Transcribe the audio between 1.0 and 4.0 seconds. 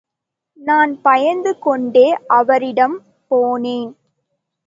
பயந்து கொண்டே அவரிடம் போனேன்.